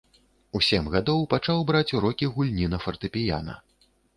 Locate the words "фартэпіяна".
2.87-3.53